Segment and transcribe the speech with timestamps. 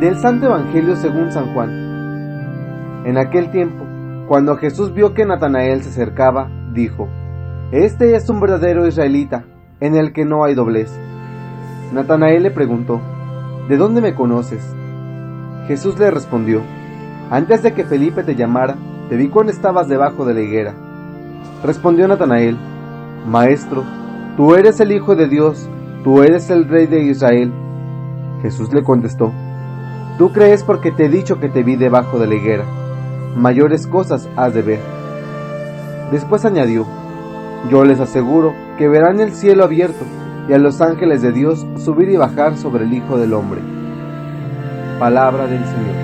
[0.00, 3.04] Del Santo Evangelio según San Juan.
[3.04, 3.84] En aquel tiempo,
[4.28, 7.06] cuando Jesús vio que Natanael se acercaba, dijo,
[7.70, 9.44] Este es un verdadero israelita,
[9.78, 10.90] en el que no hay doblez.
[11.92, 12.98] Natanael le preguntó,
[13.68, 14.74] ¿De dónde me conoces?
[15.68, 16.62] Jesús le respondió,
[17.30, 18.76] Antes de que Felipe te llamara,
[19.10, 20.74] te vi cuando estabas debajo de la higuera.
[21.62, 22.56] Respondió Natanael,
[23.26, 23.84] Maestro,
[24.38, 25.68] tú eres el Hijo de Dios,
[26.04, 27.52] tú eres el Rey de Israel.
[28.40, 29.30] Jesús le contestó,
[30.20, 32.66] Tú crees porque te he dicho que te vi debajo de la higuera.
[33.36, 34.80] Mayores cosas has de ver.
[36.12, 36.84] Después añadió,
[37.70, 40.04] Yo les aseguro que verán el cielo abierto
[40.46, 43.62] y a los ángeles de Dios subir y bajar sobre el Hijo del Hombre.
[44.98, 45.96] Palabra del Señor.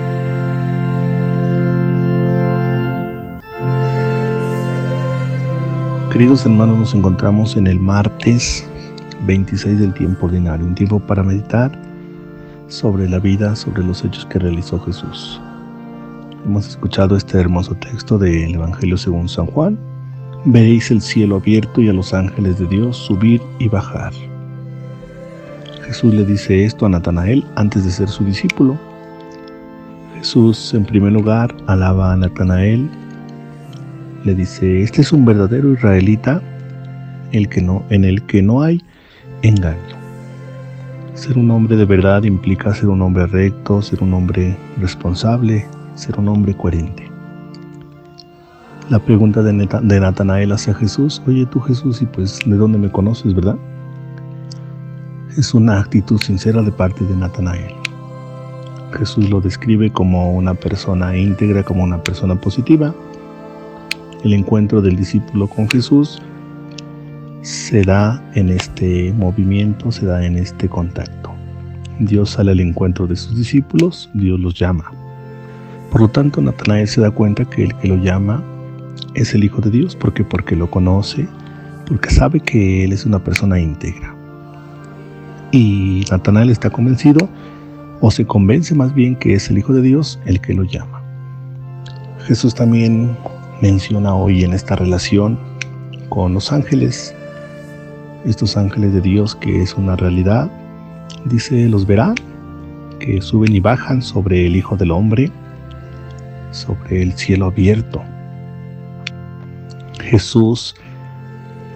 [6.11, 8.67] Queridos hermanos, nos encontramos en el martes
[9.27, 11.86] 26 del tiempo ordinario, un tiempo para meditar
[12.67, 15.39] sobre la vida, sobre los hechos que realizó Jesús.
[16.45, 19.77] Hemos escuchado este hermoso texto del Evangelio según San Juan.
[20.45, 24.13] Veréis el cielo abierto y a los ángeles de Dios subir y bajar.
[25.85, 28.77] Jesús le dice esto a Natanael antes de ser su discípulo.
[30.15, 32.89] Jesús en primer lugar alaba a Natanael,
[34.23, 36.41] le dice, este es un verdadero israelita
[37.31, 38.81] el que no, en el que no hay
[39.41, 39.96] engaño.
[41.17, 45.65] Ser un hombre de verdad implica ser un hombre recto, ser un hombre responsable,
[45.95, 47.09] ser un hombre coherente.
[48.91, 53.33] La pregunta de, Natanael hacia Jesús, oye tú Jesús, y pues de dónde me conoces,
[53.33, 53.57] ¿verdad?
[55.35, 57.73] Es una actitud sincera de parte de Natanael.
[58.95, 62.93] Jesús lo describe como una persona íntegra, como una persona positiva.
[64.23, 66.21] El encuentro del discípulo con Jesús
[67.41, 71.33] se da en este movimiento, se da en este contacto.
[71.99, 74.91] Dios sale al encuentro de sus discípulos, Dios los llama.
[75.91, 78.43] Por lo tanto, Natanael se da cuenta que el que lo llama
[79.15, 81.27] es el Hijo de Dios, porque porque lo conoce,
[81.87, 84.13] porque sabe que él es una persona íntegra.
[85.51, 87.29] Y Natanael está convencido,
[88.01, 91.01] o se convence más bien que es el Hijo de Dios el que lo llama.
[92.27, 93.15] Jesús también
[93.61, 95.39] menciona hoy en esta relación
[96.09, 97.15] con los ángeles
[98.27, 100.51] estos ángeles de Dios que es una realidad.
[101.25, 102.15] Dice, los verán,
[102.99, 105.31] que suben y bajan sobre el Hijo del Hombre,
[106.51, 108.03] sobre el cielo abierto.
[110.01, 110.75] Jesús,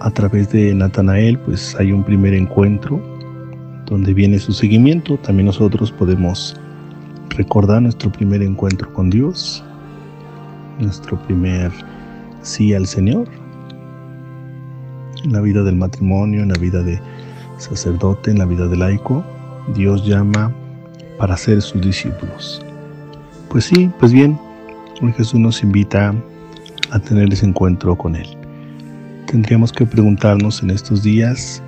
[0.00, 3.00] a través de Natanael, pues hay un primer encuentro
[3.86, 5.18] donde viene su seguimiento.
[5.18, 6.56] También nosotros podemos
[7.30, 9.62] recordar nuestro primer encuentro con Dios,
[10.78, 11.70] nuestro primer
[12.42, 13.28] sí al Señor,
[15.24, 17.00] en la vida del matrimonio, en la vida de
[17.58, 19.24] sacerdote, en la vida de laico,
[19.74, 20.52] Dios llama
[21.18, 22.64] para ser sus discípulos.
[23.48, 24.38] Pues sí, pues bien,
[25.10, 26.14] Jesús nos invita
[26.90, 28.28] a tener ese encuentro con Él.
[29.26, 31.62] Tendríamos que preguntarnos en estos días,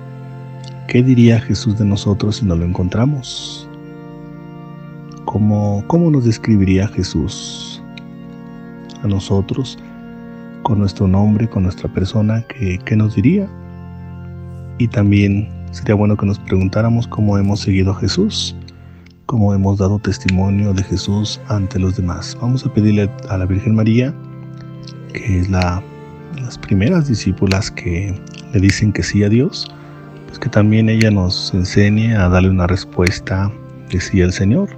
[0.87, 3.67] ¿qué diría Jesús de nosotros si no lo encontramos?
[5.25, 7.81] ¿Cómo, cómo nos describiría Jesús
[9.03, 9.77] a nosotros?
[10.65, 13.47] Con nuestro nombre, con nuestra persona, ¿qué, nos diría?
[14.79, 18.55] Y también sería bueno que nos preguntáramos cómo hemos seguido a Jesús,
[19.27, 22.35] cómo hemos dado testimonio de Jesús ante los demás.
[22.41, 24.11] Vamos a pedirle a la Virgen María,
[25.13, 25.83] que es la,
[26.41, 28.19] las primeras discípulas que
[28.51, 29.71] le dicen que sí a Dios,
[30.25, 33.51] pues que también ella nos enseñe a darle una respuesta
[33.91, 34.69] de sí al Señor.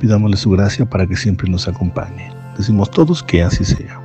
[0.00, 2.32] Pidámosle su gracia para que siempre nos acompañe.
[2.56, 3.97] Decimos todos que así sea.